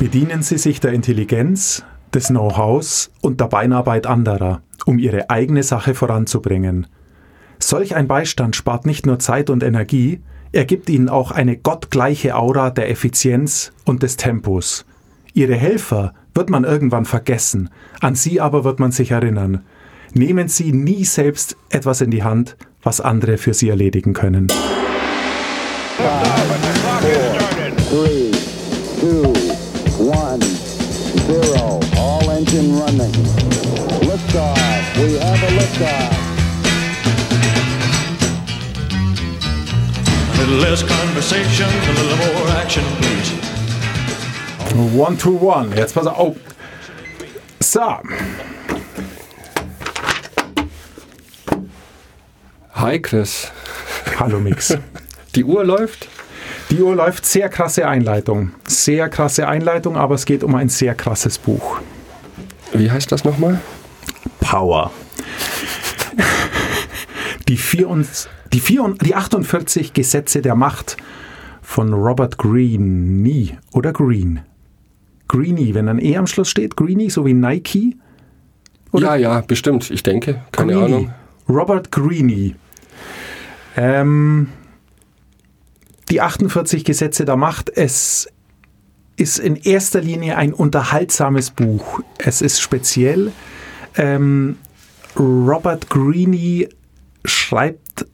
[0.00, 1.84] Bedienen Sie sich der Intelligenz,
[2.14, 6.86] des Know-hows und der Beinarbeit anderer, um Ihre eigene Sache voranzubringen.
[7.58, 12.34] Solch ein Beistand spart nicht nur Zeit und Energie, er gibt Ihnen auch eine gottgleiche
[12.34, 14.86] Aura der Effizienz und des Tempos.
[15.34, 17.68] Ihre Helfer wird man irgendwann vergessen,
[18.00, 19.64] an sie aber wird man sich erinnern.
[20.14, 24.46] Nehmen Sie nie selbst etwas in die Hand, was andere für Sie erledigen können.
[27.90, 28.29] Three,
[32.60, 33.12] engine running.
[34.02, 34.96] Liftoff.
[34.96, 36.12] We have a liftoff.
[40.32, 43.30] A little less conversation, a little more action, please.
[44.96, 45.76] One to one.
[45.76, 46.36] Jetzt pass auf.
[47.60, 48.00] So.
[52.74, 53.50] Hi Chris.
[54.18, 54.76] Hallo Mix.
[55.34, 56.08] Die Uhr läuft?
[56.70, 57.26] Die Uhr läuft.
[57.26, 58.52] Sehr krasse Einleitung.
[58.66, 61.80] Sehr krasse Einleitung, aber es geht um ein sehr krasses Buch.
[62.72, 63.60] Wie heißt das nochmal?
[64.40, 64.90] Power.
[67.48, 68.08] Die, vier und,
[68.52, 70.96] die, vier und, die 48 Gesetze der Macht
[71.62, 74.40] von Robert Greene oder Green.
[75.28, 77.96] Greeny, wenn ein E am Schluss steht, Greeny, so wie Nike.
[78.92, 79.90] Ja, ja, bestimmt.
[79.90, 80.42] Ich denke.
[80.50, 80.84] Keine Greeny.
[80.84, 81.14] Ahnung.
[81.48, 82.56] Robert Greeny.
[83.76, 84.48] Ähm,
[86.08, 87.70] die 48 Gesetze der Macht.
[87.70, 88.28] Es
[89.20, 92.00] ist in erster Linie ein unterhaltsames Buch.
[92.18, 93.32] Es ist speziell.
[93.96, 94.56] Ähm,
[95.18, 96.68] Robert Greeny
[97.24, 98.06] schreibt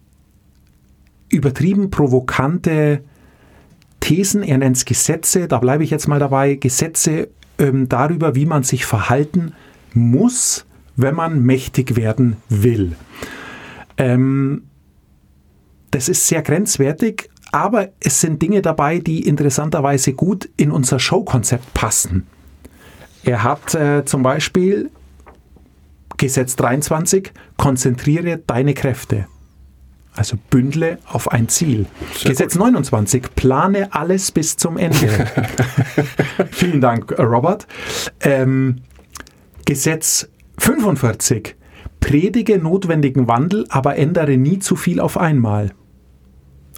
[1.29, 3.05] übertrieben provokante
[4.01, 8.47] Thesen, er nennt es Gesetze, da bleibe ich jetzt mal dabei, Gesetze ähm, darüber, wie
[8.47, 9.53] man sich verhalten
[9.95, 12.97] muss, wenn man mächtig werden will.
[13.97, 14.65] Ähm,
[15.91, 21.75] das ist sehr grenzwertig, aber es sind Dinge dabei, die interessanterweise gut in unser Showkonzept
[21.75, 22.27] passen.
[23.25, 24.91] Er hat äh, zum Beispiel
[26.17, 29.27] Gesetz 23, konzentriere deine Kräfte.
[30.15, 31.87] Also bündle auf ein Ziel.
[32.15, 34.97] Sehr Gesetz 29, plane alles bis zum Ende.
[36.53, 37.67] Vielen Dank, Robert.
[38.21, 38.83] Ähm,
[39.67, 41.57] Gesetz 45,
[42.01, 45.73] predige notwendigen Wandel, aber ändere nie zu viel auf einmal.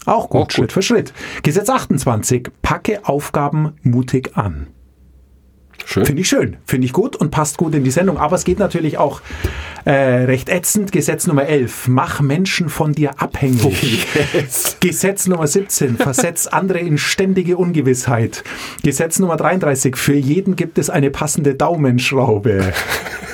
[0.09, 0.53] Auch gut, Auch gut.
[0.53, 1.13] Schritt für Schritt.
[1.43, 4.69] Gesetz 28, packe Aufgaben mutig an.
[5.85, 6.05] Schön.
[6.05, 8.19] Finde ich schön, finde ich gut und passt gut in die Sendung.
[8.19, 9.23] Aber es geht natürlich auch
[9.85, 10.93] äh, recht ätzend.
[10.93, 14.07] Gesetz Nummer 11, mach Menschen von dir abhängig.
[14.81, 18.45] Gesetz Nummer 17, versetz andere in ständige Ungewissheit.
[18.83, 22.73] Gesetz Nummer 33, für jeden gibt es eine passende Daumenschraube.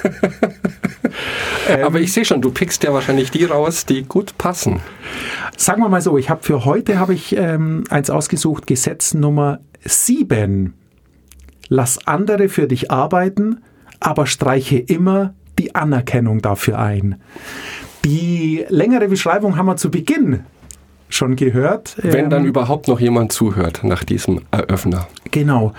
[1.84, 4.80] Aber ich sehe schon, du pickst ja wahrscheinlich die raus, die gut passen.
[5.56, 9.60] Sagen wir mal so, ich habe für heute habe ich ähm, eins ausgesucht, Gesetz Nummer
[9.84, 10.74] 7.
[11.68, 13.62] Lass andere für dich arbeiten,
[14.00, 17.20] aber streiche immer die Anerkennung dafür ein.
[18.04, 20.40] Die längere Beschreibung haben wir zu Beginn
[21.08, 21.96] schon gehört.
[22.02, 25.06] Wenn dann Ähm, überhaupt noch jemand zuhört nach diesem Eröffner.
[25.30, 25.72] Genau.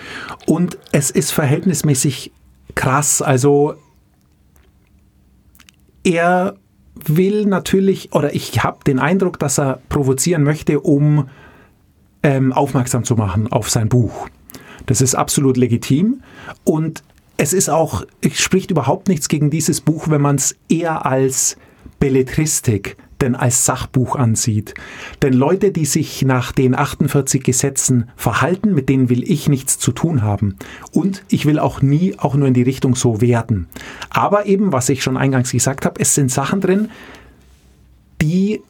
[0.45, 2.31] Und es ist verhältnismäßig
[2.73, 3.21] krass.
[3.21, 3.75] Also
[6.05, 6.55] er
[6.93, 11.27] will natürlich, oder ich habe den Eindruck, dass er provozieren möchte, um
[12.23, 14.29] ähm, aufmerksam zu machen auf sein Buch.
[14.85, 16.21] Das ist absolut legitim.
[16.63, 17.03] Und
[17.37, 21.57] es ist auch, es spricht überhaupt nichts gegen dieses Buch, wenn man es eher als
[21.99, 24.73] Belletristik denn als Sachbuch ansieht.
[25.21, 29.91] Denn Leute, die sich nach den 48 Gesetzen verhalten, mit denen will ich nichts zu
[29.91, 30.57] tun haben.
[30.91, 33.67] Und ich will auch nie auch nur in die Richtung so werden.
[34.09, 36.89] Aber eben, was ich schon eingangs gesagt habe, es sind Sachen drin,
[38.21, 38.61] die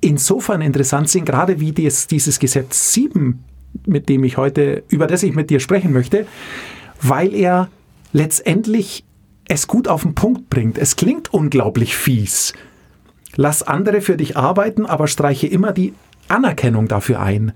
[0.00, 3.42] insofern interessant sind, gerade wie dies, dieses Gesetz 7,
[3.86, 6.26] mit dem ich heute, über das ich mit dir sprechen möchte,
[7.02, 7.68] weil er
[8.12, 9.04] letztendlich
[9.48, 10.78] es gut auf den Punkt bringt.
[10.78, 12.52] Es klingt unglaublich fies.
[13.36, 15.94] Lass andere für dich arbeiten, aber streiche immer die
[16.28, 17.52] Anerkennung dafür ein.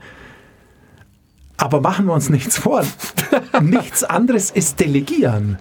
[1.57, 2.83] Aber machen wir uns nichts vor.
[3.63, 5.59] nichts anderes ist Delegieren.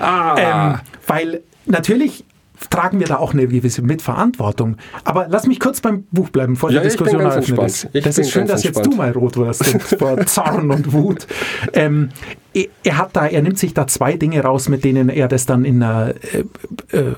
[0.00, 2.24] Ähm, weil natürlich
[2.70, 4.76] tragen wir da auch eine gewisse Mitverantwortung.
[5.04, 7.88] Aber lass mich kurz beim Buch bleiben, bevor Ja, bin Diskussion eröffnet ist.
[7.92, 8.94] Das ist schön, dass jetzt entspannt.
[8.94, 9.64] du mal rot wirst
[9.98, 11.26] vor Zorn und Wut.
[11.72, 12.10] Ähm,
[12.52, 15.46] er, er hat da, er nimmt sich da zwei Dinge raus, mit denen er das
[15.46, 17.14] dann in einer äh, äh,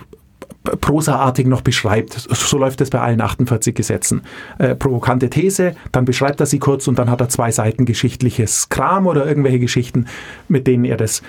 [0.62, 2.12] prosaartig noch beschreibt.
[2.12, 4.22] So läuft es bei allen 48 Gesetzen.
[4.58, 8.68] Äh, provokante These, dann beschreibt er sie kurz und dann hat er zwei Seiten geschichtliches
[8.68, 10.06] Kram oder irgendwelche Geschichten,
[10.48, 11.22] mit denen er das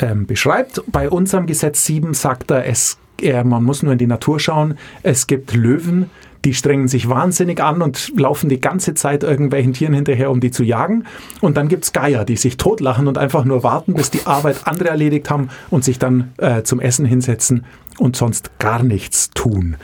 [0.00, 0.82] ähm, beschreibt.
[0.86, 4.74] Bei unserem Gesetz 7 sagt er, es äh, man muss nur in die Natur schauen.
[5.02, 6.10] Es gibt Löwen,
[6.44, 10.50] die strengen sich wahnsinnig an und laufen die ganze Zeit irgendwelchen Tieren hinterher, um die
[10.50, 11.04] zu jagen.
[11.40, 14.88] Und dann gibt's Geier, die sich totlachen und einfach nur warten, bis die Arbeit andere
[14.88, 17.64] erledigt haben und sich dann äh, zum Essen hinsetzen
[17.98, 19.76] und sonst gar nichts tun.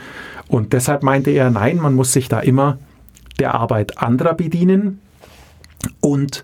[0.47, 2.79] Und deshalb meinte er, nein, man muss sich da immer
[3.39, 5.01] der Arbeit anderer bedienen.
[5.99, 6.43] Und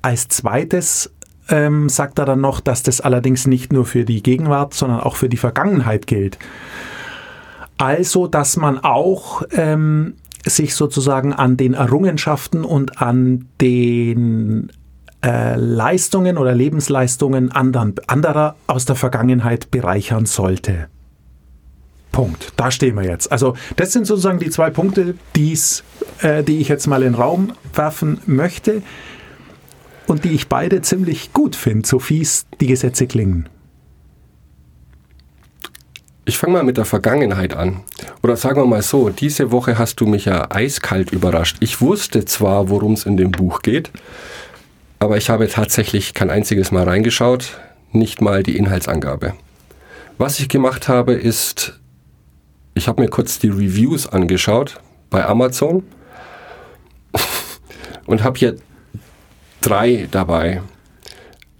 [0.00, 1.12] als zweites
[1.48, 5.16] ähm, sagt er dann noch, dass das allerdings nicht nur für die Gegenwart, sondern auch
[5.16, 6.38] für die Vergangenheit gilt.
[7.78, 10.14] Also, dass man auch ähm,
[10.44, 14.70] sich sozusagen an den Errungenschaften und an den
[15.24, 20.88] äh, Leistungen oder Lebensleistungen anderen, anderer aus der Vergangenheit bereichern sollte.
[22.12, 22.52] Punkt.
[22.56, 23.30] Da stehen wir jetzt.
[23.30, 25.84] Also das sind sozusagen die zwei Punkte, die's,
[26.20, 28.82] äh, die ich jetzt mal in den Raum werfen möchte
[30.08, 33.48] und die ich beide ziemlich gut finde, so fies die Gesetze klingen.
[36.24, 37.80] Ich fange mal mit der Vergangenheit an.
[38.22, 41.56] Oder sagen wir mal so, diese Woche hast du mich ja eiskalt überrascht.
[41.60, 43.90] Ich wusste zwar, worum es in dem Buch geht,
[44.98, 47.58] aber ich habe tatsächlich kein einziges Mal reingeschaut,
[47.92, 49.34] nicht mal die Inhaltsangabe.
[50.18, 51.80] Was ich gemacht habe, ist,
[52.74, 55.84] ich habe mir kurz die Reviews angeschaut bei Amazon
[58.06, 58.56] und habe hier
[59.60, 60.62] drei dabei.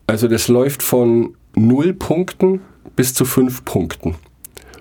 [0.07, 2.61] Also das läuft von null Punkten
[2.97, 4.15] bis zu fünf Punkten.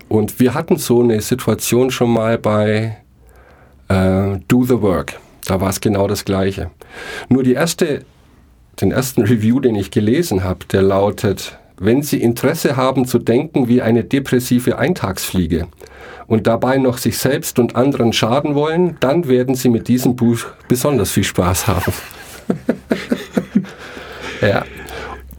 [0.08, 2.96] Und wir hatten so eine Situation schon mal bei
[3.88, 5.20] äh, Do the Work.
[5.44, 6.70] Da war es genau das Gleiche.
[7.28, 8.04] Nur die erste,
[8.80, 13.68] den ersten Review, den ich gelesen habe, der lautet, wenn Sie Interesse haben zu denken
[13.68, 15.68] wie eine depressive Eintagsfliege
[16.26, 20.46] und dabei noch sich selbst und anderen schaden wollen, dann werden Sie mit diesem Buch
[20.68, 21.92] besonders viel Spaß haben.
[24.40, 24.64] Ja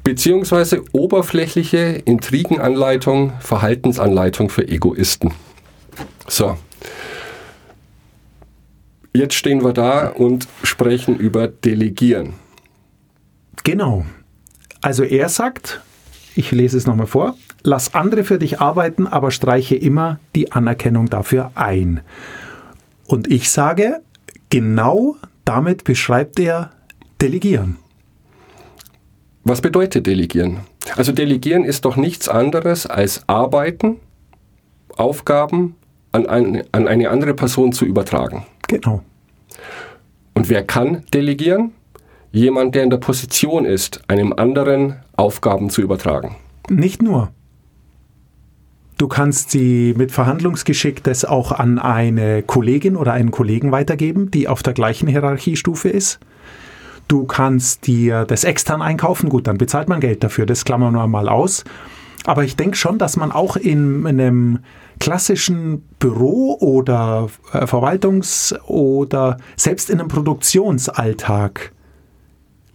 [0.10, 5.36] beziehungsweise oberflächliche Intrigenanleitung, Verhaltensanleitung für Egoisten.
[6.28, 6.58] So.
[9.14, 12.34] Jetzt stehen wir da und sprechen über Delegieren.
[13.64, 14.04] Genau.
[14.82, 15.80] Also er sagt,
[16.36, 21.08] ich lese es nochmal vor, lass andere für dich arbeiten, aber streiche immer die Anerkennung
[21.08, 22.02] dafür ein.
[23.06, 24.02] Und ich sage,
[24.50, 26.72] genau damit beschreibt er
[27.22, 27.78] Delegieren.
[29.44, 30.60] Was bedeutet Delegieren?
[30.96, 33.98] Also Delegieren ist doch nichts anderes als Arbeiten,
[34.98, 35.76] Aufgaben
[36.12, 38.46] an, ein, an eine andere Person zu übertragen.
[38.68, 39.02] Genau.
[40.34, 41.72] Und wer kann delegieren?
[42.32, 46.36] Jemand, der in der Position ist, einem anderen Aufgaben zu übertragen.
[46.70, 47.32] Nicht nur.
[49.00, 54.48] Du kannst sie mit Verhandlungsgeschick das auch an eine Kollegin oder einen Kollegen weitergeben, die
[54.48, 56.20] auf der gleichen Hierarchiestufe ist.
[57.10, 59.30] Du kannst dir das extern einkaufen.
[59.30, 60.46] Gut, dann bezahlt man Geld dafür.
[60.46, 61.64] Das klammern wir mal aus.
[62.24, 64.60] Aber ich denke schon, dass man auch in einem
[65.00, 71.72] klassischen Büro oder äh, Verwaltungs- oder selbst in einem Produktionsalltag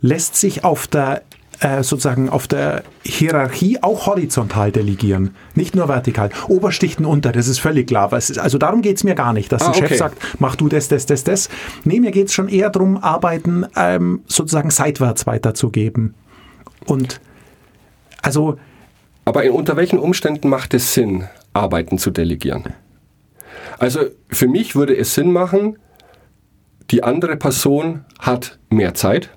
[0.01, 1.23] lässt sich auf der
[1.61, 6.31] äh, sozusagen auf der Hierarchie auch horizontal delegieren, nicht nur vertikal.
[6.49, 8.13] Oberstichten unter, das ist völlig klar.
[8.13, 10.69] Ist, also darum geht es mir gar nicht, dass ah, ein Chef sagt, mach du
[10.69, 11.49] das, das, das, das.
[11.85, 16.15] Nee, mir geht es schon eher darum, Arbeiten ähm, sozusagen seitwärts weiterzugeben.
[16.87, 17.21] Und
[18.23, 18.59] also.
[19.25, 22.65] Aber in, unter welchen Umständen macht es Sinn, Arbeiten zu delegieren?
[23.79, 25.79] Also für mich würde es Sinn machen,
[26.91, 29.31] die andere Person hat mehr Zeit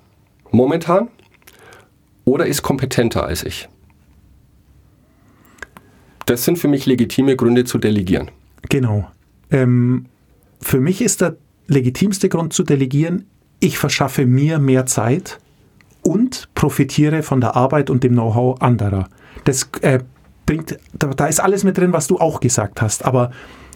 [0.51, 1.09] momentan
[2.27, 3.69] oder ist kompetenter als ich.
[6.25, 8.29] Das sind für mich legitime Gründe zu delegieren.
[8.69, 9.09] Genau.
[9.49, 10.07] Ähm,
[10.59, 13.27] für mich ist der legitimste Grund zu delegieren,
[13.59, 15.39] ich verschaffe mir mehr Zeit
[16.03, 19.07] und profitiere von der Arbeit und dem Know-how anderer.
[19.45, 19.99] Das äh,
[20.45, 23.05] bringt, da, da ist alles mit drin, was du auch gesagt hast.
[23.05, 23.31] Aber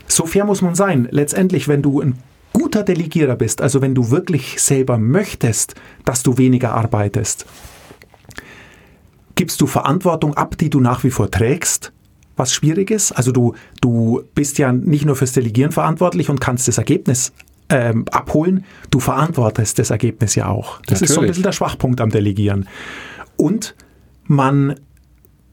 [0.08, 1.08] so fair muss man sein.
[1.10, 2.18] Letztendlich, wenn du ein
[2.52, 7.46] guter Delegierer bist, also wenn du wirklich selber möchtest, dass du weniger arbeitest,
[9.42, 11.92] gibst du Verantwortung ab, die du nach wie vor trägst,
[12.36, 13.12] was schwierig ist.
[13.12, 17.34] Also du, du bist ja nicht nur fürs Delegieren verantwortlich und kannst das Ergebnis
[17.70, 20.80] ähm, abholen, du verantwortest das Ergebnis ja auch.
[20.82, 21.02] Das Natürlich.
[21.02, 22.70] ist so ein bisschen der Schwachpunkt am Delegieren.
[23.36, 23.74] Und
[24.26, 24.76] man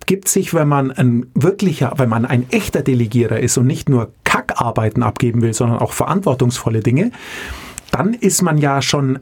[0.05, 4.13] gibt sich, wenn man ein wirklicher, wenn man ein echter Delegierer ist und nicht nur
[4.25, 7.11] Kackarbeiten abgeben will, sondern auch verantwortungsvolle Dinge,
[7.91, 9.21] dann ist man ja schon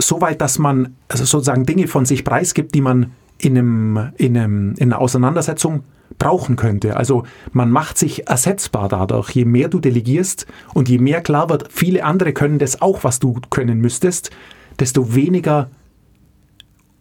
[0.00, 4.36] so weit, dass man also sozusagen Dinge von sich preisgibt, die man in, einem, in,
[4.36, 5.84] einem, in einer Auseinandersetzung
[6.18, 6.96] brauchen könnte.
[6.96, 9.30] Also man macht sich ersetzbar dadurch.
[9.30, 13.18] Je mehr du delegierst und je mehr klar wird, viele andere können das auch, was
[13.18, 14.30] du können müsstest,
[14.78, 15.70] desto weniger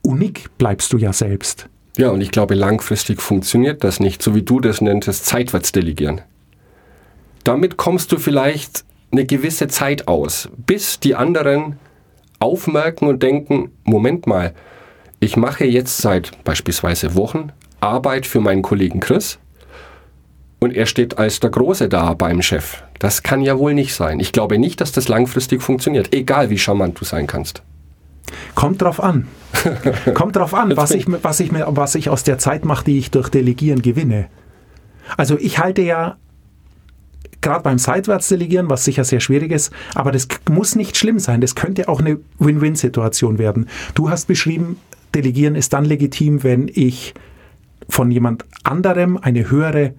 [0.01, 1.69] unik bleibst du ja selbst.
[1.97, 6.21] Ja, und ich glaube, langfristig funktioniert das nicht, so wie du das nenntest, seitwärts delegieren.
[7.43, 11.77] Damit kommst du vielleicht eine gewisse Zeit aus, bis die anderen
[12.39, 14.53] aufmerken und denken, Moment mal,
[15.23, 19.39] ich mache jetzt seit beispielsweise Wochen Arbeit für meinen Kollegen Chris
[20.59, 22.83] und er steht als der Große da beim Chef.
[22.99, 24.19] Das kann ja wohl nicht sein.
[24.19, 27.63] Ich glaube nicht, dass das langfristig funktioniert, egal wie charmant du sein kannst.
[28.53, 29.27] Kommt drauf an.
[30.13, 33.09] Kommt drauf an, was ich, was, ich, was ich aus der Zeit mache, die ich
[33.09, 34.27] durch Delegieren gewinne.
[35.15, 36.17] Also ich halte ja
[37.39, 41.39] gerade beim Seitwärtsdelegieren, was sicher sehr schwierig ist, aber das muss nicht schlimm sein.
[41.39, 43.69] Das könnte auch eine Win-Win-Situation werden.
[43.95, 44.77] Du hast beschrieben,
[45.15, 47.13] Delegieren ist dann legitim, wenn ich
[47.89, 49.93] von jemand anderem eine höhere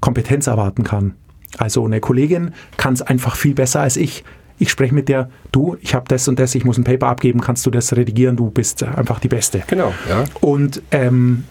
[0.00, 1.14] Kompetenz erwarten kann.
[1.58, 4.24] Also eine Kollegin kann es einfach viel besser als ich
[4.58, 7.40] ich spreche mit der, du, ich habe das und das, ich muss ein Paper abgeben,
[7.40, 9.62] kannst du das redigieren, du bist einfach die Beste.
[9.66, 10.24] Genau, ja.
[10.40, 11.44] Und ähm,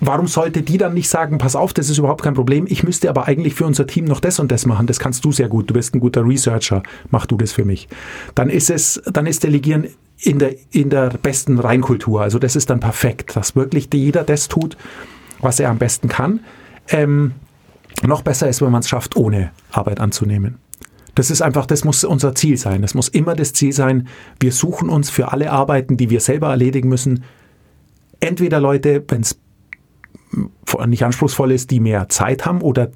[0.00, 3.08] warum sollte die dann nicht sagen, pass auf, das ist überhaupt kein Problem, ich müsste
[3.08, 5.70] aber eigentlich für unser Team noch das und das machen, das kannst du sehr gut,
[5.70, 7.88] du bist ein guter Researcher, mach du das für mich.
[8.34, 9.86] Dann ist es, dann ist Delegieren
[10.22, 14.48] in der, in der besten Reinkultur, also das ist dann perfekt, dass wirklich jeder das
[14.48, 14.76] tut,
[15.40, 16.40] was er am besten kann.
[16.88, 17.32] Ähm,
[18.04, 20.58] noch besser ist, wenn man es schafft, ohne Arbeit anzunehmen.
[21.14, 22.82] Das ist einfach, das muss unser Ziel sein.
[22.82, 24.08] Das muss immer das Ziel sein.
[24.40, 27.24] Wir suchen uns für alle Arbeiten, die wir selber erledigen müssen,
[28.20, 29.38] entweder Leute, wenn es
[30.86, 32.90] nicht anspruchsvoll ist, die mehr Zeit haben oder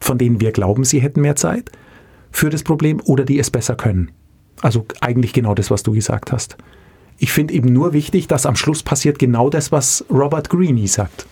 [0.00, 1.72] von denen wir glauben, sie hätten mehr Zeit
[2.30, 4.12] für das Problem oder die es besser können.
[4.62, 6.56] Also eigentlich genau das, was du gesagt hast.
[7.18, 11.26] Ich finde eben nur wichtig, dass am Schluss passiert genau das, was Robert Greene sagt.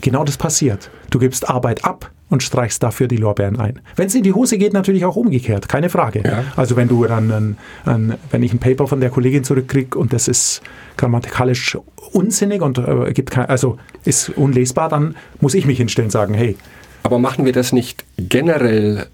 [0.00, 0.90] Genau das passiert.
[1.10, 3.80] Du gibst Arbeit ab und streichst dafür die Lorbeeren ein.
[3.96, 6.22] Wenn es in die Hose geht, natürlich auch umgekehrt, keine Frage.
[6.24, 6.44] Ja.
[6.56, 10.12] Also wenn du dann, ein, ein, wenn ich ein Paper von der Kollegin zurückkriege und
[10.12, 10.62] das ist
[10.96, 11.78] grammatikalisch
[12.12, 16.34] unsinnig und äh, gibt kein, also ist unlesbar, dann muss ich mich hinstellen und sagen,
[16.34, 16.56] hey.
[17.02, 19.06] Aber machen wir das nicht generell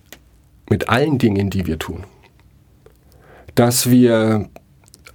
[0.68, 2.04] mit allen Dingen, die wir tun?
[3.54, 4.48] Dass wir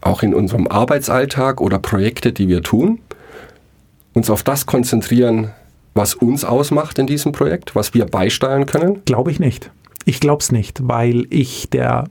[0.02, 3.00] auch in unserem Arbeitsalltag oder Projekte, die wir tun,
[4.14, 5.52] uns auf das konzentrieren,
[5.94, 9.02] was uns ausmacht in diesem Projekt, was wir beisteuern können?
[9.06, 9.72] Glaube ich nicht.
[10.06, 12.06] Ich glaube es nicht, weil ich der,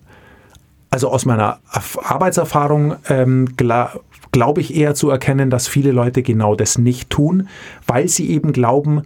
[0.91, 1.59] also aus meiner
[2.03, 7.49] Arbeitserfahrung ähm, glaube ich eher zu erkennen, dass viele Leute genau das nicht tun,
[7.87, 9.03] weil sie eben glauben,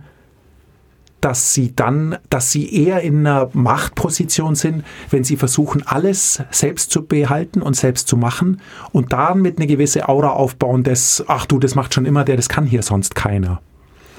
[1.23, 6.91] dass sie dann, dass sie eher in einer Machtposition sind, wenn sie versuchen, alles selbst
[6.91, 8.61] zu behalten und selbst zu machen
[8.91, 12.49] und damit eine gewisse Aura aufbauen, dass, ach du, das macht schon immer der, das
[12.49, 13.61] kann hier sonst keiner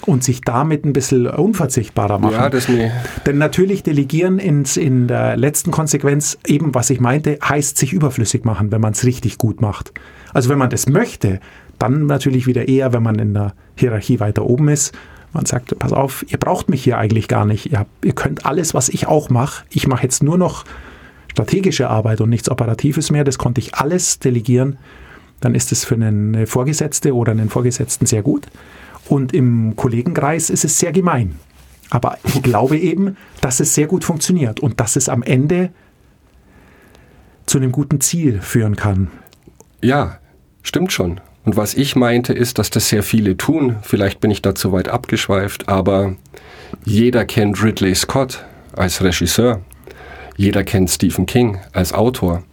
[0.06, 2.34] und sich damit ein bisschen unverzichtbarer machen.
[2.34, 2.92] Ja, das nee.
[3.26, 8.44] Denn natürlich delegieren ins, in der letzten Konsequenz eben, was ich meinte, heißt sich überflüssig
[8.44, 9.94] machen, wenn man es richtig gut macht.
[10.34, 11.40] Also wenn man das möchte,
[11.80, 14.94] dann natürlich wieder eher, wenn man in der Hierarchie weiter oben ist.
[15.34, 17.72] Man sagt, pass auf, ihr braucht mich hier eigentlich gar nicht.
[17.72, 19.66] Ihr, habt, ihr könnt alles, was ich auch mache.
[19.72, 20.64] Ich mache jetzt nur noch
[21.32, 23.24] strategische Arbeit und nichts Operatives mehr.
[23.24, 24.78] Das konnte ich alles delegieren.
[25.40, 28.48] Dann ist es für einen Vorgesetzte oder einen Vorgesetzten sehr gut.
[29.10, 31.36] Und im Kollegenkreis ist es sehr gemein.
[31.90, 35.72] Aber ich glaube eben, dass es sehr gut funktioniert und dass es am Ende
[37.46, 39.10] zu einem guten Ziel führen kann.
[39.82, 40.20] Ja,
[40.62, 41.20] stimmt schon.
[41.46, 43.78] Und was ich meinte, ist, dass das sehr viele tun.
[43.82, 46.16] Vielleicht bin ich da zu weit abgeschweift, aber
[46.86, 49.62] jeder kennt Ridley Scott als Regisseur.
[50.38, 52.44] Jeder kennt Stephen King als Autor.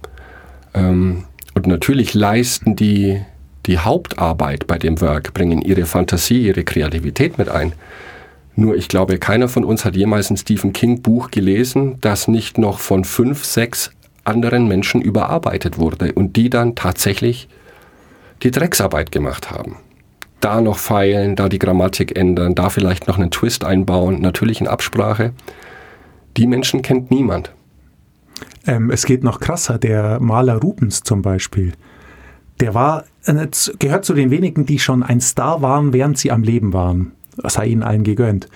[0.75, 3.21] Ähm, und natürlich leisten die
[3.67, 7.73] die Hauptarbeit bei dem Werk, bringen ihre Fantasie, ihre Kreativität mit ein.
[8.57, 12.59] Nur ich glaube, keiner von uns hat jemals ein Stephen King Buch gelesen, das nicht
[12.59, 13.91] noch von fünf, sechs
[14.25, 17.49] anderen Menschen überarbeitet wurde und die dann tatsächlich
[18.43, 19.77] die Drecksarbeit gemacht haben.
[20.41, 24.69] Da noch feilen, da die Grammatik ändern, da vielleicht noch einen Twist einbauen, natürlich in
[24.69, 25.33] Absprache.
[26.37, 27.53] Die Menschen kennt niemand.
[28.67, 29.79] Ähm, es geht noch krasser.
[29.79, 31.73] Der Maler Rubens zum Beispiel,
[32.61, 33.47] der war, äh,
[33.79, 37.13] gehört zu den wenigen, die schon ein Star waren, während sie am Leben waren.
[37.37, 38.49] Das sei ihnen allen gegönnt.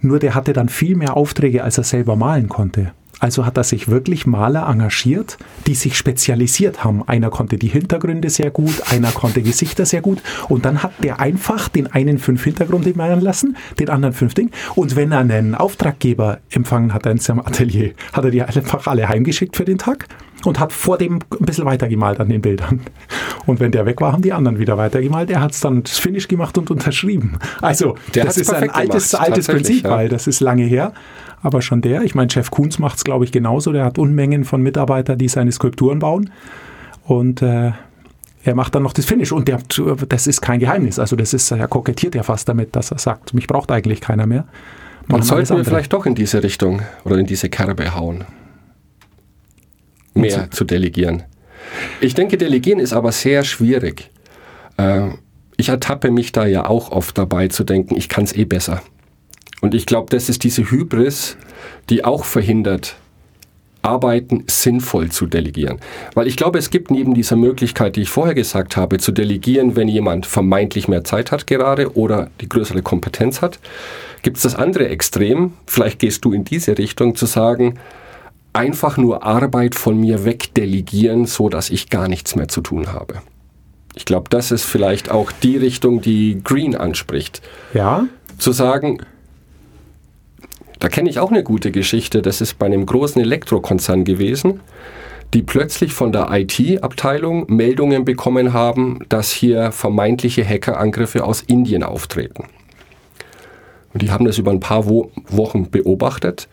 [0.00, 2.92] Nur der hatte dann viel mehr Aufträge, als er selber malen konnte.
[3.20, 7.02] Also hat er sich wirklich Maler engagiert, die sich spezialisiert haben.
[7.06, 10.22] Einer konnte die Hintergründe sehr gut, einer konnte Gesichter sehr gut.
[10.48, 14.50] Und dann hat der einfach den einen fünf Hintergründe malen lassen, den anderen fünf Dinge.
[14.74, 19.08] Und wenn er einen Auftraggeber empfangen hat in seinem Atelier, hat er die einfach alle
[19.08, 20.06] heimgeschickt für den Tag
[20.44, 22.80] und hat vor dem ein bisschen weitergemalt an den Bildern.
[23.46, 25.30] Und wenn der weg war, haben die anderen wieder weitergemalt.
[25.30, 27.38] Er hat es dann das Finish gemacht und unterschrieben.
[27.60, 29.90] Also, der das ist ein altes, gemacht, altes Prinzip, ja.
[29.90, 30.92] weil das ist lange her.
[31.42, 33.72] Aber schon der, ich meine, Chef Kunz macht es, glaube ich, genauso.
[33.72, 36.30] Der hat Unmengen von Mitarbeitern, die seine Skulpturen bauen.
[37.04, 37.72] Und äh,
[38.44, 39.60] er macht dann noch das Finish und der,
[40.08, 40.98] das ist kein Geheimnis.
[40.98, 44.26] Also das ist, er kokettiert ja fast damit, dass er sagt, mich braucht eigentlich keiner
[44.26, 44.44] mehr.
[45.06, 45.68] Man sollte andere.
[45.68, 48.24] vielleicht doch in diese Richtung oder in diese Kerbe hauen.
[50.20, 51.22] Mehr zu delegieren.
[52.00, 54.10] Ich denke, delegieren ist aber sehr schwierig.
[54.76, 55.08] Äh,
[55.60, 58.80] Ich ertappe mich da ja auch oft dabei zu denken, ich kann es eh besser.
[59.60, 61.36] Und ich glaube, das ist diese Hybris,
[61.90, 62.94] die auch verhindert,
[63.82, 65.78] Arbeiten sinnvoll zu delegieren.
[66.14, 69.74] Weil ich glaube, es gibt neben dieser Möglichkeit, die ich vorher gesagt habe, zu delegieren,
[69.74, 73.58] wenn jemand vermeintlich mehr Zeit hat gerade oder die größere Kompetenz hat,
[74.22, 77.80] gibt es das andere Extrem, vielleicht gehst du in diese Richtung, zu sagen,
[78.58, 83.22] einfach nur Arbeit von mir wegdelegieren, so dass ich gar nichts mehr zu tun habe.
[83.94, 87.40] Ich glaube, das ist vielleicht auch die Richtung, die Green anspricht
[87.72, 88.98] Ja, zu sagen,
[90.80, 94.60] da kenne ich auch eine gute Geschichte, das ist bei einem großen Elektrokonzern gewesen,
[95.34, 102.44] die plötzlich von der IT-Abteilung Meldungen bekommen haben, dass hier vermeintliche Hackerangriffe aus Indien auftreten.
[103.92, 106.48] Und die haben das über ein paar Wo Wochen beobachtet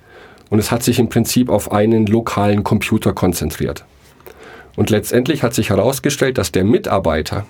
[0.49, 3.85] und es hat sich im Prinzip auf einen lokalen Computer konzentriert.
[4.75, 7.45] Und letztendlich hat sich herausgestellt, dass der Mitarbeiter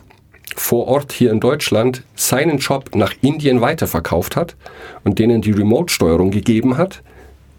[0.55, 4.55] vor Ort hier in Deutschland seinen Job nach Indien weiterverkauft hat
[5.03, 7.01] und denen die Remote-Steuerung gegeben hat,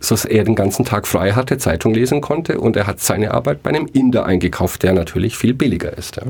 [0.00, 3.62] sodass er den ganzen Tag frei hatte, Zeitung lesen konnte und er hat seine Arbeit
[3.62, 6.16] bei einem Inder eingekauft, der natürlich viel billiger ist.
[6.16, 6.22] Ja.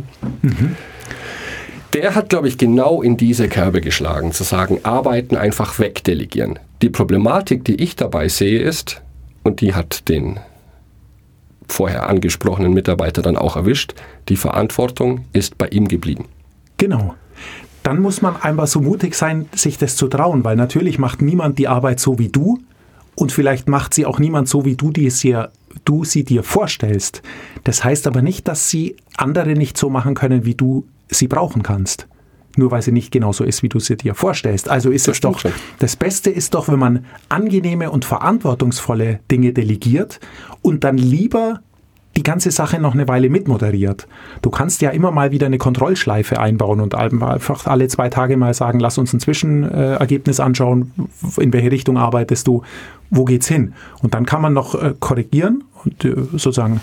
[1.93, 6.59] Der hat, glaube ich, genau in diese Kerbe geschlagen, zu sagen, Arbeiten einfach wegdelegieren.
[6.83, 9.02] Die Problematik, die ich dabei sehe, ist,
[9.42, 10.40] und die hat den
[11.68, 13.95] vorher angesprochenen Mitarbeiter dann auch erwischt,
[14.28, 16.26] die Verantwortung ist bei ihm geblieben.
[16.76, 17.14] genau.
[17.83, 21.56] Dann muss man einfach so mutig sein, sich das zu trauen, weil natürlich macht niemand
[21.56, 22.59] die Arbeit so wie du
[23.14, 25.52] und vielleicht macht sie auch niemand so, wie du, die es dir,
[25.85, 27.23] du sie dir vorstellst.
[27.62, 31.62] Das heißt aber nicht, dass sie andere nicht so machen können, wie du sie brauchen
[31.62, 32.09] kannst.
[32.57, 34.69] Nur weil sie nicht genauso ist, wie du sie dir vorstellst.
[34.69, 35.53] Also ist Das es doch, schon.
[35.79, 40.21] das Beste ist doch, wenn man angenehme und verantwortungsvolle Dinge delegiert
[40.63, 41.61] und dann lieber
[42.17, 44.09] die ganze Sache noch eine Weile mitmoderiert.
[44.41, 48.55] Du kannst ja immer mal wieder eine Kontrollschleife einbauen und einfach alle zwei Tage mal
[48.55, 50.93] sagen, lass uns ein Zwischenergebnis anschauen,
[51.37, 52.63] in welche Richtung arbeitest du,
[53.11, 53.75] wo geht's hin?
[54.02, 56.80] Und dann kann man noch äh, korrigieren und äh, sozusagen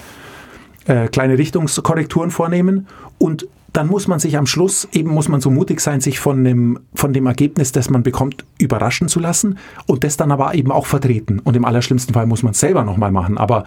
[0.86, 5.50] äh, kleine Richtungskorrekturen vornehmen und dann muss man sich am Schluss, eben muss man so
[5.50, 9.58] mutig sein, sich von dem, von dem Ergebnis, das man bekommt, überraschen zu lassen
[9.88, 11.40] und das dann aber eben auch vertreten.
[11.40, 13.40] Und im allerschlimmsten Fall muss man es selber nochmal machen.
[13.40, 13.66] Aber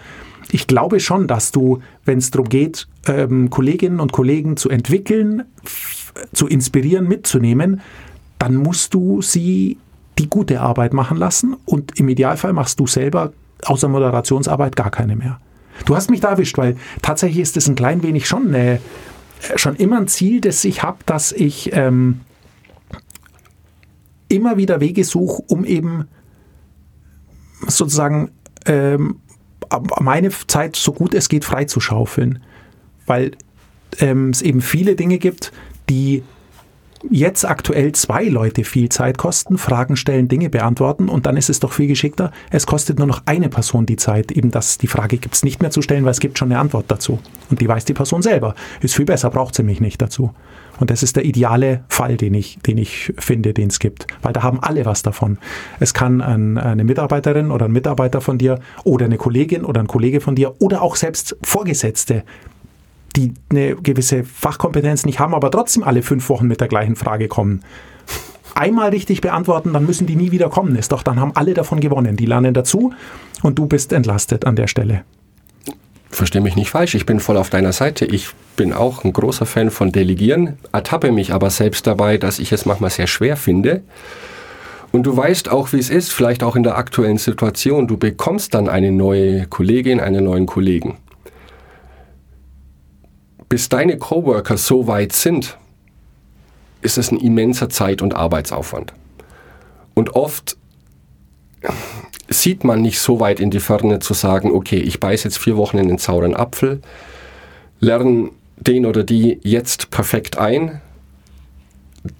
[0.52, 5.42] ich glaube schon, dass du, wenn es darum geht, ähm, Kolleginnen und Kollegen zu entwickeln,
[6.32, 7.80] zu inspirieren, mitzunehmen,
[8.38, 9.76] dann musst du sie
[10.18, 13.32] die gute Arbeit machen lassen und im Idealfall machst du selber
[13.64, 15.40] außer Moderationsarbeit gar keine mehr.
[15.84, 18.80] Du hast mich da erwischt, weil tatsächlich ist es ein klein wenig schon eine,
[19.56, 22.20] schon immer ein Ziel, das ich habe, dass ich ähm,
[24.28, 26.08] immer wieder Wege suche, um eben
[27.66, 28.30] sozusagen
[28.66, 29.20] ähm,
[30.00, 32.42] meine Zeit so gut es geht freizuschaufeln.
[33.06, 33.32] Weil
[33.98, 35.52] ähm, es eben viele Dinge gibt,
[35.88, 36.22] die
[37.10, 41.60] jetzt aktuell zwei Leute viel Zeit kosten, Fragen stellen, Dinge beantworten und dann ist es
[41.60, 42.32] doch viel geschickter.
[42.50, 45.62] Es kostet nur noch eine Person die Zeit, eben dass die Frage gibt es nicht
[45.62, 47.18] mehr zu stellen, weil es gibt schon eine Antwort dazu.
[47.50, 48.54] Und die weiß die Person selber.
[48.80, 50.32] Ist viel besser, braucht sie mich nicht dazu.
[50.78, 54.06] Und das ist der ideale Fall, den ich, den ich finde, den es gibt.
[54.22, 55.38] Weil da haben alle was davon.
[55.80, 59.86] Es kann ein, eine Mitarbeiterin oder ein Mitarbeiter von dir oder eine Kollegin oder ein
[59.86, 62.24] Kollege von dir oder auch selbst Vorgesetzte
[63.16, 67.28] die eine gewisse Fachkompetenz nicht haben, aber trotzdem alle fünf Wochen mit der gleichen Frage
[67.28, 67.62] kommen.
[68.54, 70.76] Einmal richtig beantworten, dann müssen die nie wieder kommen.
[70.76, 72.16] Ist doch, dann haben alle davon gewonnen.
[72.16, 72.92] Die lernen dazu
[73.42, 75.04] und du bist entlastet an der Stelle.
[76.10, 78.06] Versteh mich nicht falsch, ich bin voll auf deiner Seite.
[78.06, 82.52] Ich bin auch ein großer Fan von Delegieren, ertappe mich aber selbst dabei, dass ich
[82.52, 83.82] es manchmal sehr schwer finde.
[84.92, 87.86] Und du weißt auch, wie es ist, vielleicht auch in der aktuellen Situation.
[87.86, 90.96] Du bekommst dann eine neue Kollegin, einen neuen Kollegen.
[93.48, 95.56] Bis deine Coworker so weit sind,
[96.82, 98.92] ist es ein immenser Zeit- und Arbeitsaufwand.
[99.94, 100.56] Und oft
[102.28, 105.56] sieht man nicht so weit in die Ferne zu sagen, okay, ich beiß jetzt vier
[105.56, 106.80] Wochen in den sauren Apfel,
[107.80, 110.80] lerne den oder die jetzt perfekt ein,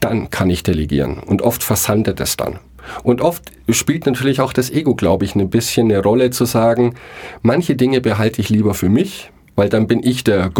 [0.00, 1.18] dann kann ich delegieren.
[1.18, 2.58] Und oft versandet es dann.
[3.02, 6.94] Und oft spielt natürlich auch das Ego, glaube ich, ein bisschen eine Rolle zu sagen,
[7.42, 10.50] manche Dinge behalte ich lieber für mich, weil dann bin ich der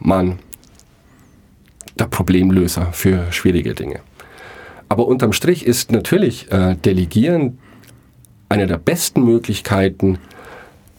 [0.00, 0.38] Go-To-Mann,
[1.98, 4.00] der Problemlöser für schwierige Dinge.
[4.88, 7.58] Aber unterm Strich ist natürlich äh, Delegieren
[8.48, 10.18] eine der besten Möglichkeiten,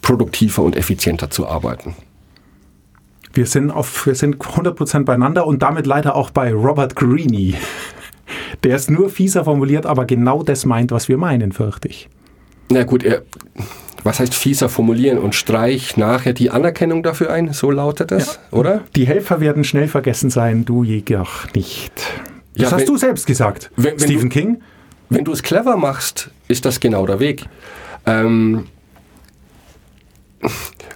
[0.01, 1.95] produktiver und effizienter zu arbeiten.
[3.33, 7.55] Wir sind, auf, wir sind 100% beieinander und damit leider auch bei Robert Greene.
[8.63, 12.09] Der ist nur fieser formuliert, aber genau das meint, was wir meinen, fürchte ich.
[12.69, 13.23] Na gut, er,
[14.03, 17.53] was heißt fieser formulieren und streich nachher die Anerkennung dafür ein?
[17.53, 18.81] So lautet es, oder?
[18.95, 21.93] Die Helfer werden schnell vergessen sein, du jedoch nicht.
[22.55, 24.61] Das Ja, hast wenn- du selbst gesagt, wenn- wenn Stephen du- King.
[25.09, 27.43] Wenn du es clever machst, ist das genau der Weg.
[28.05, 28.65] Ähm,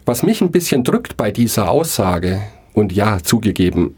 [0.05, 2.41] was mich ein bisschen drückt bei dieser Aussage,
[2.73, 3.95] und ja, zugegeben,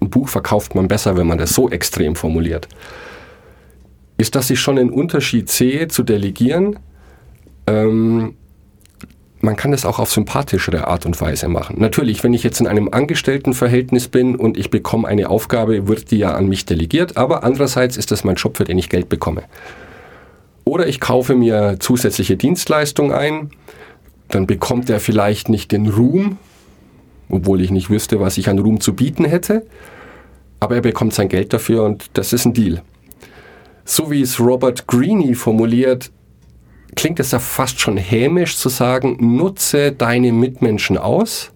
[0.00, 2.68] ein Buch verkauft man besser, wenn man das so extrem formuliert,
[4.18, 6.78] ist, dass ich schon einen Unterschied sehe zu delegieren.
[7.66, 8.34] Ähm,
[9.40, 11.76] man kann das auch auf sympathischere Art und Weise machen.
[11.78, 16.18] Natürlich, wenn ich jetzt in einem Angestelltenverhältnis bin und ich bekomme eine Aufgabe, wird die
[16.18, 19.44] ja an mich delegiert, aber andererseits ist das mein Job, für den ich Geld bekomme.
[20.64, 23.50] Oder ich kaufe mir zusätzliche Dienstleistungen ein,
[24.28, 26.38] dann bekommt er vielleicht nicht den Ruhm,
[27.28, 29.66] obwohl ich nicht wüsste, was ich an Ruhm zu bieten hätte,
[30.58, 32.82] aber er bekommt sein Geld dafür und das ist ein Deal.
[33.84, 36.10] So wie es Robert Greene formuliert,
[36.96, 41.52] klingt es ja fast schon hämisch zu sagen, nutze deine Mitmenschen aus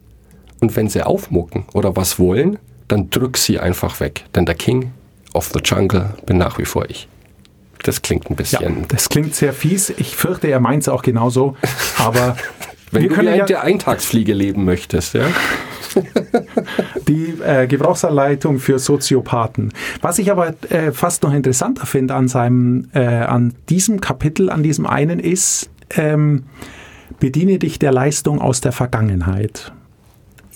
[0.61, 4.24] und wenn sie aufmucken oder was wollen, dann drück sie einfach weg.
[4.35, 4.92] Denn der King
[5.33, 7.09] of the Jungle bin nach wie vor ich.
[7.83, 8.85] Das klingt ein Ja, bisschen.
[8.88, 9.90] das klingt sehr fies.
[9.96, 11.57] Ich fürchte, er meint es auch genauso.
[11.98, 12.37] Aber
[12.90, 15.26] Wenn wir du wie ja der Eintagsfliege leben möchtest, ja?
[17.09, 19.72] die äh, Gebrauchsanleitung für Soziopathen.
[20.00, 24.62] Was ich aber äh, fast noch interessanter finde an seinem, äh, an diesem Kapitel, an
[24.62, 26.44] diesem einen ist, ähm,
[27.18, 29.72] bediene dich der Leistung aus der Vergangenheit.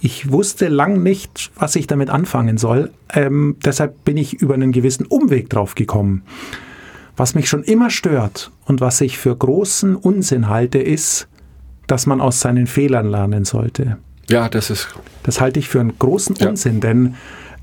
[0.00, 2.90] Ich wusste lang nicht, was ich damit anfangen soll.
[3.12, 6.22] Ähm, deshalb bin ich über einen gewissen Umweg drauf gekommen.
[7.16, 11.28] Was mich schon immer stört und was ich für großen Unsinn halte, ist,
[11.86, 13.98] dass man aus seinen Fehlern lernen sollte.
[14.30, 14.88] Ja, das ist.
[15.22, 16.48] Das halte ich für einen großen Ja.
[16.50, 17.14] Unsinn, denn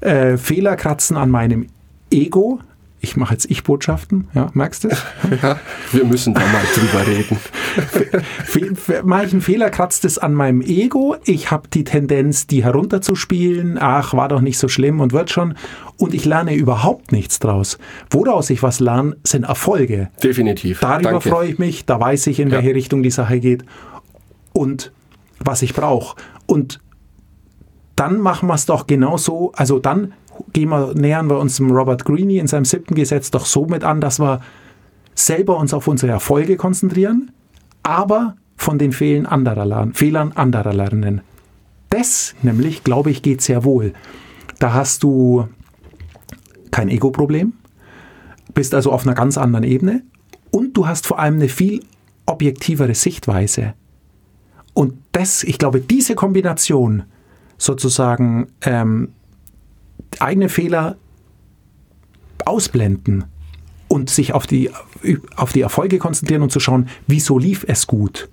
[0.02, 1.68] äh, Fehler kratzen an meinem
[2.12, 2.60] Ego.
[3.04, 4.90] Ich mache jetzt Ich-Botschaften, ja, merkst du?
[5.42, 5.58] Ja,
[5.92, 7.38] wir müssen da mal drüber reden.
[8.46, 11.16] Fe- fe- Manchen Fehler kratzt es an meinem Ego.
[11.26, 13.78] Ich habe die Tendenz, die herunterzuspielen.
[13.82, 15.56] Ach, war doch nicht so schlimm und wird schon.
[15.98, 17.80] Und ich lerne überhaupt nichts draus.
[18.12, 20.10] Woraus ich was lerne, sind Erfolge.
[20.24, 20.80] Definitiv.
[20.82, 21.30] Darüber Danke.
[21.30, 21.86] freue ich mich.
[21.86, 22.58] Da weiß ich, in Ja.
[22.58, 23.64] welche Richtung die Sache geht
[24.54, 24.92] und
[25.40, 26.16] was ich brauche.
[26.46, 26.80] Und
[27.96, 29.52] dann machen wir es doch genauso.
[29.56, 30.14] Also dann
[30.54, 33.84] gehen wir, nähern wir uns dem Robert Greene in seinem siebten Gesetz doch so mit
[33.84, 34.42] an, dass wir
[35.14, 37.32] selber uns auf unsere Erfolge konzentrieren,
[37.84, 41.22] aber von den Fehlern anderer lernen, Fehlern anderer lernen.
[41.90, 43.94] Das nämlich, glaube ich, geht sehr wohl.
[44.60, 45.48] Da hast du
[46.72, 47.54] kein Ego-Problem,
[48.54, 50.04] bist also auf einer ganz anderen Ebene
[50.52, 51.82] und du hast vor allem eine viel
[52.26, 53.74] objektivere Sichtweise.
[54.82, 57.04] Und das, ich glaube, diese Kombination
[57.60, 59.10] sozusagen ähm,
[60.20, 60.98] eigene Fehler
[62.46, 63.26] ausblenden
[63.90, 64.72] und sich auf die,
[65.36, 68.28] auf die Erfolge konzentrieren und zu schauen, wieso lief es gut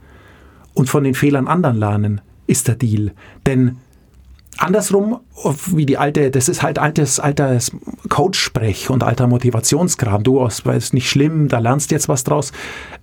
[0.73, 3.13] und von den Fehlern anderen lernen, ist der Deal.
[3.45, 3.77] Denn
[4.59, 5.21] andersrum,
[5.68, 7.73] wie die alte, das ist halt altes, altes
[8.09, 10.23] Coach-Sprech und alter Motivationskram.
[10.23, 12.53] Du, es ist nicht schlimm, da lernst jetzt was draus.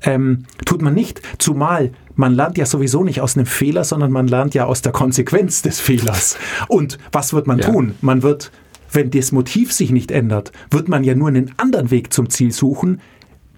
[0.01, 1.21] Ähm, tut man nicht.
[1.39, 4.91] Zumal man lernt ja sowieso nicht aus einem Fehler, sondern man lernt ja aus der
[4.91, 6.37] Konsequenz des Fehlers.
[6.67, 7.69] Und was wird man Ja.
[7.69, 7.95] tun?
[8.01, 8.51] Man wird,
[8.91, 12.51] wenn das Motiv sich nicht ändert, wird man ja nur einen anderen Weg zum Ziel
[12.51, 13.01] suchen,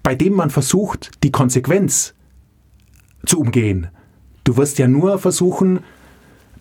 [0.02, 2.14] bei dem man versucht, die Konsequenz
[3.26, 3.88] zu umgehen.
[4.44, 5.80] Du wirst ja nur versuchen,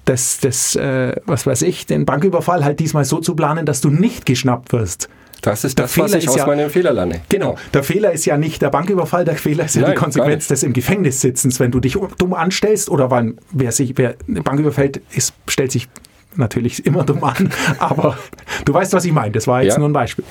[0.08, 3.90] das, das äh, was weiß ich, den Banküberfall halt diesmal so zu planen, dass du
[3.90, 5.10] nicht geschnappt wirst.
[5.42, 7.22] Das ist Der das, was Fehler ich ist aus ja- meinem Fehler lerne.
[7.30, 7.56] Genau.
[7.74, 10.64] Der Fehler ist ja nicht der Banküberfall, der Fehler ist ja Nein, die Konsequenz des
[10.64, 14.60] im Gefängnis sitzens, wenn du dich dumm anstellst oder weil wer sich, wer eine Bank
[14.60, 15.88] überfällt, ist, stellt sich
[16.36, 18.18] natürlich immer dumm an, aber
[18.66, 19.32] du weißt, was ich meine.
[19.32, 19.80] Das war jetzt Ja.
[19.80, 20.26] nur ein Beispiel.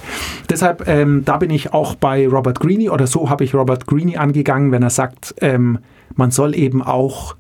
[0.50, 4.18] Deshalb, ähm, da bin ich auch bei Robert Greene oder so habe ich Robert Greene
[4.18, 5.78] angegangen, wenn er sagt, ähm,
[6.14, 7.36] man soll eben auch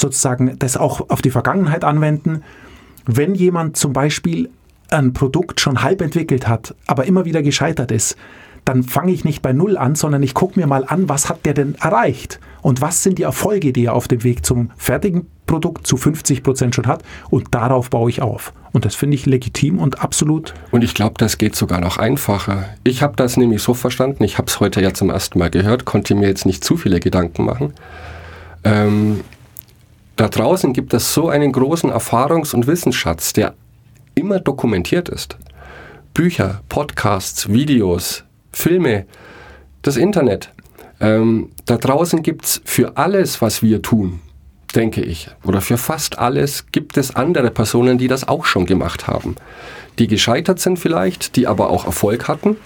[0.00, 2.42] sozusagen das auch auf die Vergangenheit anwenden.
[3.06, 4.50] Wenn jemand zum Beispiel
[4.90, 8.16] ein Produkt schon halb entwickelt hat, aber immer wieder gescheitert ist,
[8.64, 11.46] dann fange ich nicht bei Null an, sondern ich gucke mir mal an, was hat
[11.46, 15.26] der denn erreicht und was sind die Erfolge, die er auf dem Weg zum fertigen
[15.46, 18.52] Produkt zu 50 Prozent schon hat und darauf baue ich auf.
[18.72, 22.66] Und das finde ich legitim und absolut Und ich glaube, das geht sogar noch einfacher.
[22.84, 25.86] Ich habe das nämlich so verstanden, ich habe es heute ja zum ersten Mal gehört,
[25.86, 27.72] konnte mir jetzt nicht zu viele Gedanken machen.
[28.64, 29.20] Ähm,
[30.18, 33.54] da draußen gibt es so einen großen Erfahrungs- und Wissensschatz, der
[34.16, 35.38] immer dokumentiert ist.
[36.12, 39.06] Bücher, Podcasts, Videos, Filme,
[39.82, 40.52] das Internet.
[41.00, 44.18] Ähm, da draußen gibt es für alles, was wir tun,
[44.74, 45.30] denke ich.
[45.44, 49.36] Oder für fast alles gibt es andere Personen, die das auch schon gemacht haben.
[50.00, 52.56] Die gescheitert sind vielleicht, die aber auch Erfolg hatten.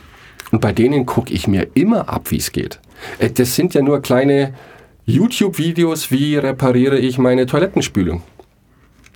[0.52, 2.80] Und bei denen gucke ich mir immer ab, wie es geht.
[3.18, 4.54] Äh, Das sind ja nur kleine
[5.12, 8.22] YouTube-Videos, wie repariere ich meine Toilettenspülung.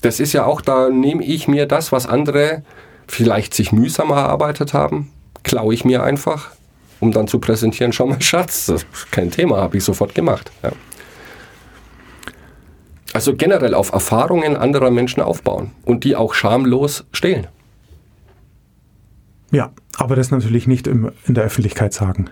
[0.02, 2.62] Das ist ja auch, da nehme ich mir das, was andere
[3.08, 5.10] vielleicht sich mühsam erarbeitet haben,
[5.42, 6.50] klaue ich mir einfach,
[7.00, 10.50] um dann zu präsentieren, schau mal Schatz, das ist kein Thema, habe ich sofort gemacht.
[10.62, 10.72] Ja.
[13.12, 17.46] Also generell auf Erfahrungen anderer Menschen aufbauen und die auch schamlos stehlen.
[19.50, 22.28] Ja, aber das natürlich nicht im, in der Öffentlichkeit sagen.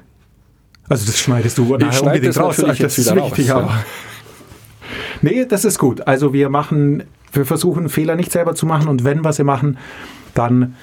[0.89, 2.57] Also das schneidest du nachher unbedingt das raus.
[2.57, 3.67] das ist wichtig, raus, aber.
[3.71, 3.85] ja.
[5.23, 6.07] Nee, das ist gut.
[6.07, 9.79] Also wir machen, wir versuchen Fehler nicht selber zu machen und wenn wir sie machen,
[10.35, 10.77] dann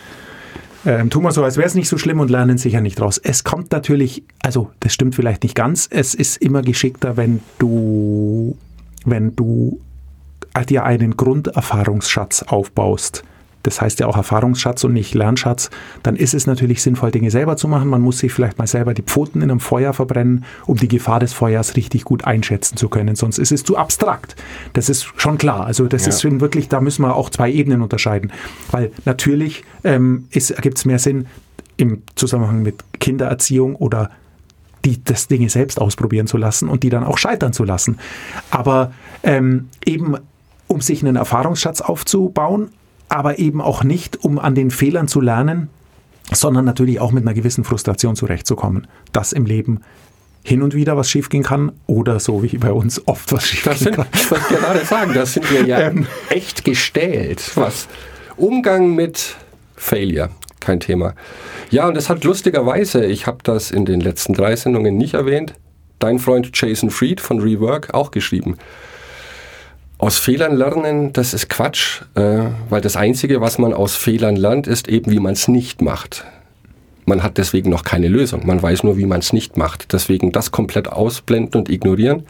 [0.86, 3.20] ähm, tun wir so, als wäre es nicht so schlimm und lernen sicher nicht raus.
[3.20, 8.58] Es kommt natürlich, also das stimmt vielleicht nicht ganz, es ist immer geschickter, wenn du,
[9.06, 9.80] wenn du
[10.68, 13.24] dir einen Grunderfahrungsschatz aufbaust.
[13.64, 15.70] Das heißt ja auch Erfahrungsschatz und nicht Lernschatz.
[16.04, 17.90] Dann ist es natürlich sinnvoll, Dinge selber zu machen.
[17.90, 21.20] Man muss sich vielleicht mal selber die Pfoten in einem Feuer verbrennen, um die Gefahr
[21.20, 23.16] des Feuers richtig gut einschätzen zu können.
[23.16, 24.36] Sonst ist es zu abstrakt.
[24.74, 25.66] Das ist schon klar.
[25.66, 26.10] Also das Ja.
[26.10, 28.32] ist schon wirklich, da müssen wir auch zwei Ebenen unterscheiden.
[28.72, 31.28] Weil natürlich ähm, ergibt es mehr Sinn
[31.78, 34.12] im Zusammenhang mit Kindererziehung oder
[34.86, 38.00] die das Dinge selbst ausprobieren zu lassen und die dann auch scheitern zu lassen.
[38.50, 38.94] Aber
[39.24, 40.16] ähm, eben,
[40.68, 42.70] um sich einen Erfahrungsschatz aufzubauen,
[43.12, 45.70] aber eben auch nicht, um an den Fehlern zu lernen,
[46.32, 49.82] sondern natürlich auch mit einer gewissen Frustration zurechtzukommen, dass im Leben
[50.44, 54.06] hin und wieder was schiefgehen kann oder so wie bei uns oft was schiefgehen kann.
[54.14, 56.08] ich wollte gerade sagen, das sind wir ja Ähm.
[56.30, 57.52] echt gestellt.
[57.56, 57.88] Was?
[58.38, 59.36] Umgang mit
[59.76, 60.30] Failure,
[60.62, 61.14] kein Thema.
[61.70, 65.54] Ja, und das hat lustigerweise, ich habe das in den letzten drei Sendungen nicht erwähnt,
[66.00, 68.58] dein Freund Jason Fried von Rework auch geschrieben.
[70.02, 74.66] Aus Fehlern lernen, das ist Quatsch, äh, weil das Einzige, was man aus Fehlern lernt,
[74.66, 76.26] ist eben, wie man es nicht macht.
[77.06, 78.48] Man hat deswegen noch keine Lösung.
[78.48, 79.94] Man weiß nur, wie man es nicht macht.
[79.94, 82.24] Deswegen das komplett ausblenden und ignorieren.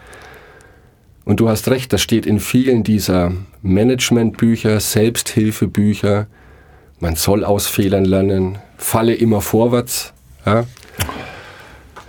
[1.24, 3.32] Und du hast recht, das steht in vielen dieser
[3.62, 6.28] Managementbücher, Selbsthilfebücher.
[7.00, 10.12] Man soll aus Fehlern lernen, falle immer vorwärts.
[10.46, 10.66] Ja.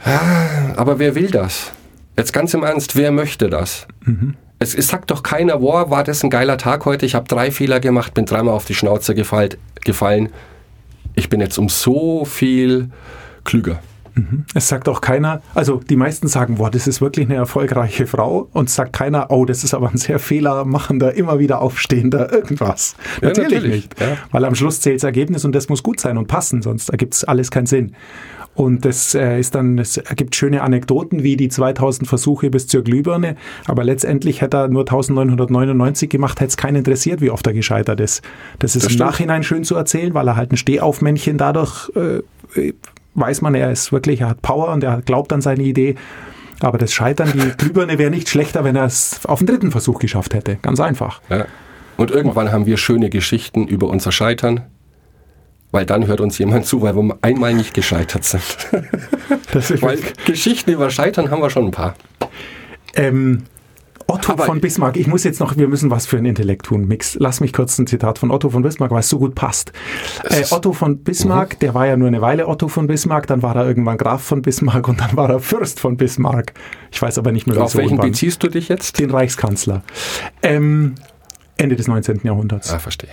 [0.05, 1.71] Ah, Aber wer will das?
[2.17, 3.87] Jetzt ganz im Ernst, wer möchte das?
[4.63, 7.51] Es, es sagt doch keiner, boah, war das ein geiler Tag heute, ich habe drei
[7.51, 10.29] Fehler gemacht, bin dreimal auf die Schnauze gefallen, gefallen.
[11.17, 12.89] Ich bin jetzt um so viel
[13.43, 13.81] klüger.
[14.55, 18.49] Es sagt auch keiner, also die meisten sagen, boah, das ist wirklich eine erfolgreiche Frau
[18.53, 22.95] und es sagt keiner, oh, das ist aber ein sehr fehlermachender, immer wieder aufstehender irgendwas.
[23.21, 24.17] Ja, natürlich, natürlich, nicht, ja.
[24.31, 27.15] weil am Schluss zählt das Ergebnis und das muss gut sein und passen, sonst ergibt
[27.15, 27.97] es alles keinen Sinn.
[28.55, 32.83] Und das äh, ist dann, es ergibt schöne Anekdoten wie die 2000 Versuche bis zur
[32.83, 33.37] Glühbirne,
[33.67, 38.01] aber letztendlich hätte er nur 1999 gemacht, hätte es keinen interessiert, wie oft er gescheitert
[38.01, 38.23] ist.
[38.59, 38.99] Das ist Das im.
[38.99, 42.73] Nachhinein schön zu erzählen, weil er halt ein Stehaufmännchen dadurch äh,
[43.15, 45.97] weiß man, er ist wirklich, er hat Power und er glaubt an seine Idee.
[46.61, 49.99] Aber das Scheitern, die Glühbirne wäre nicht schlechter, wenn er es auf den dritten Versuch
[49.99, 50.57] geschafft hätte.
[50.63, 51.21] Ganz einfach.
[51.29, 51.47] Ja.
[51.97, 54.63] Und irgendwann haben wir schöne Geschichten über unser Scheitern,
[55.73, 58.43] weil dann hört uns jemand zu, weil wir einmal nicht gescheitert sind.
[59.83, 61.95] Weil Geschichten über Scheitern haben wir schon ein paar.
[62.95, 63.43] ähm,
[64.09, 66.87] Otto Aber- von Bismarck, ich muss jetzt noch, wir müssen was für ein Intellekt tun,
[66.89, 67.17] Mix.
[67.19, 69.73] Lass mich kurz ein Zitat von Otto von Bismarck, weil es so gut passt.
[70.25, 73.57] Äh, Otto von Bismarck, der war ja nur eine Weile Otto von Bismarck, dann war
[73.57, 76.53] er irgendwann Graf von Bismarck und dann war er Fürst von Bismarck.
[76.91, 78.11] Ich weiß aber nicht mehr, Auf welchen und wann.
[78.11, 78.99] beziehst du dich jetzt?
[78.99, 79.83] Den Reichskanzler.
[80.43, 80.95] Ähm,
[81.57, 82.21] Ende des 19.
[82.25, 82.73] Jahrhunderts.
[82.73, 83.11] Ah, verstehe.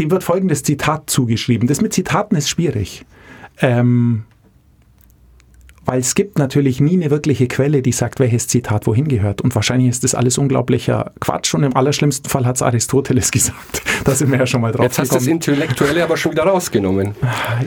[0.00, 1.68] Dem wird folgendes Zitat zugeschrieben.
[1.68, 3.04] Das mit Zitaten ist schwierig.
[3.60, 4.24] Ähm,
[5.84, 9.40] weil es gibt natürlich nie eine wirkliche Quelle, die sagt, welches Zitat wohin gehört.
[9.40, 11.54] Und wahrscheinlich ist das alles unglaublicher Quatsch.
[11.54, 13.82] Und im allerschlimmsten Fall hat es Aristoteles gesagt.
[14.04, 15.26] Da sind wir ja schon mal drauf Jetzt hast du das.
[15.26, 17.14] Intellektuelle aber schon wieder rausgenommen.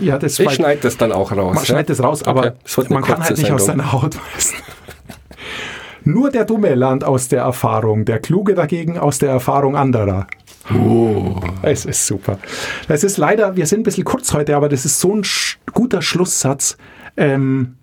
[0.01, 1.53] Ja, das Ich schneide das dann auch raus.
[1.53, 1.65] man ja?
[1.65, 2.53] schneidet es raus, Okay, aber
[2.89, 3.85] man kann halt nicht aus Sendung.
[3.87, 4.55] seiner Haut weisen.
[6.05, 10.27] Nur der Dumme lernt aus der Erfahrung, der Kluge dagegen aus der Erfahrung anderer.
[10.71, 11.35] Oh.
[11.61, 12.39] Es ist super.
[12.87, 15.59] Das ist leider, wir sind ein bisschen kurz heute, aber das ist so ein sch
[15.73, 16.77] guter Schlusssatz,
[17.17, 17.75] ähm,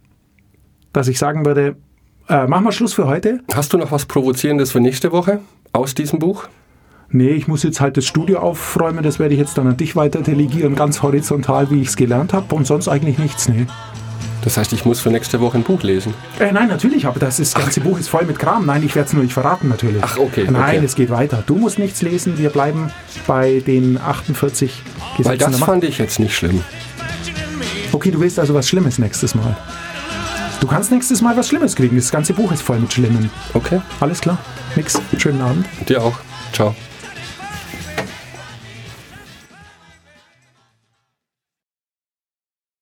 [0.93, 1.77] dass ich sagen würde,
[2.29, 3.41] äh, machen wir Schluss für heute?
[3.53, 5.41] Hast du noch was Provozierendes für nächste Woche
[5.73, 6.49] aus diesem Buch?
[7.11, 9.97] Nee, ich muss jetzt halt das Studio aufräumen, das werde ich jetzt dann an dich
[9.97, 13.67] weiter delegieren, ganz horizontal, wie ich es gelernt habe und sonst eigentlich nichts, nee.
[14.43, 16.15] Das heißt, ich muss für nächste Woche ein Buch lesen.
[16.39, 18.67] Äh, nein, natürlich, aber das, ist, das ganze Buch ist voll mit Kram.
[18.67, 20.03] Nein, ich werde es nur nicht verraten, natürlich.
[20.03, 20.85] Ach, okay, Nein, okay.
[20.85, 21.43] es geht weiter.
[21.47, 22.91] Du musst nichts lesen, wir bleiben
[23.27, 24.83] bei den 48
[25.17, 26.63] Gesetzen Weil das fand ich jetzt nicht schlimm.
[27.93, 29.57] Okay, du willst also was Schlimmes nächstes Mal.
[30.61, 31.97] Du kannst nächstes Mal was Schlimmes kriegen.
[31.97, 33.31] Das ganze Buch ist voll mit Schlimmen.
[33.55, 34.39] Okay, Alles klar.
[34.77, 35.01] Nix.
[35.19, 35.67] Schönen Abend.
[35.89, 36.19] dir auch.
[36.53, 36.75] Ciao.